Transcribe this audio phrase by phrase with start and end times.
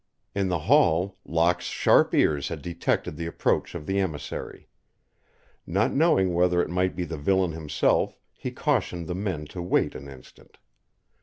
[0.33, 4.67] In the hall, Locke's sharp ears had detected the approach of the emissary.
[5.67, 9.93] Not knowing whether it might be the villain himself, he cautioned the men to wait
[9.93, 10.57] an instant.